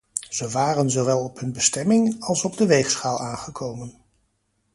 Ze 0.29 0.49
waren 0.49 0.89
zowel 0.91 1.19
op 1.23 1.39
hun 1.39 1.51
bestemming, 1.53 2.21
als 2.23 2.43
op 2.43 2.57
de 2.57 2.65
weegschaal 2.65 3.19
aangekomen. 3.19 3.93